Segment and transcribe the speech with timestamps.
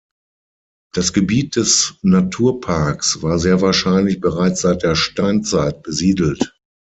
[0.95, 6.57] Das Gebiet des Naturparks war sehr wahrscheinlich bereits seit der Steinzeit besiedelt.